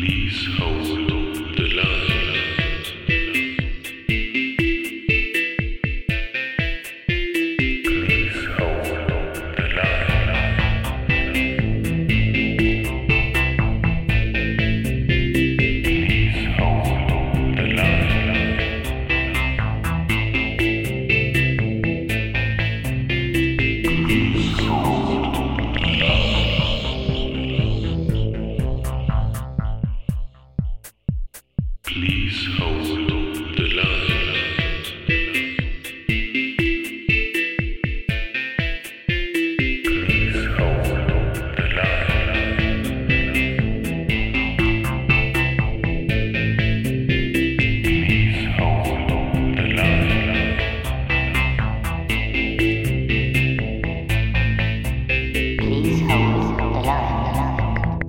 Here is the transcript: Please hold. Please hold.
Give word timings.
Please 0.00 0.46
hold. 0.58 1.19
Please 32.00 32.48
hold. 32.58 33.19